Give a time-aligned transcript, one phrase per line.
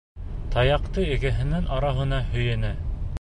[0.55, 2.77] Таяҡты икеһенең араһына һөйәне.